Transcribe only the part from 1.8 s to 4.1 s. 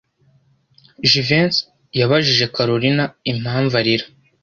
yabajije Kalorina impamvu arira.